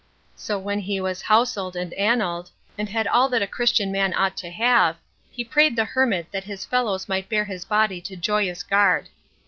[0.35, 4.35] So when he was houseled and aneled, and had all that a Christian man ought
[4.37, 4.97] to have,
[5.29, 9.09] he prayed the hermit that his fellows might bear his body to Joyous Garde.